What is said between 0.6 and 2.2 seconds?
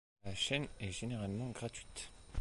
est généralement gratuite.